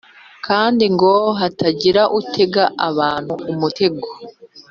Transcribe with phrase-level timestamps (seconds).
[0.45, 4.07] kandi ngo hatagira utega abantu umutego